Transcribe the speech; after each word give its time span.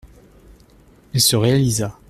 Il 1.13 1.21
se 1.21 1.35
réalisa. 1.35 1.95